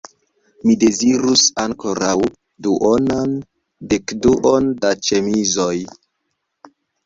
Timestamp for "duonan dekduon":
2.69-4.75